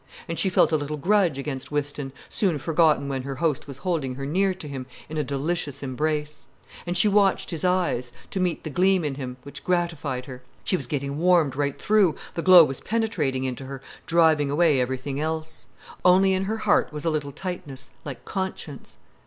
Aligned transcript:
And 0.27 0.39
she 0.39 0.49
felt 0.49 0.71
a 0.71 0.77
little 0.77 0.97
grudge 0.97 1.37
against 1.37 1.71
Whiston, 1.71 2.11
soon 2.27 2.57
forgotten 2.57 3.07
when 3.07 3.21
her 3.21 3.35
host 3.35 3.67
was 3.67 3.77
holding 3.77 4.15
her 4.15 4.25
near 4.25 4.51
to 4.55 4.67
him, 4.67 4.87
in 5.09 5.15
a 5.19 5.23
delicious 5.23 5.83
embrace. 5.83 6.47
And 6.87 6.97
she 6.97 7.07
watched 7.07 7.51
his 7.51 7.63
eyes, 7.63 8.11
to 8.31 8.39
meet 8.39 8.63
the 8.63 8.71
gleam 8.71 9.05
in 9.05 9.13
them, 9.13 9.37
which 9.43 9.63
gratified 9.63 10.25
her. 10.25 10.41
She 10.63 10.75
was 10.75 10.87
getting 10.87 11.19
warmed 11.19 11.55
right 11.55 11.79
through, 11.79 12.15
the 12.33 12.41
glow 12.41 12.63
was 12.63 12.81
penetrating 12.81 13.43
into 13.43 13.65
her, 13.65 13.79
driving 14.07 14.49
away 14.49 14.81
everything 14.81 15.19
else. 15.19 15.67
Only 16.03 16.33
in 16.33 16.45
her 16.45 16.57
heart 16.57 16.91
was 16.91 17.05
a 17.05 17.11
little 17.11 17.31
tightness, 17.31 17.91
like 18.03 18.25
conscience. 18.25 18.97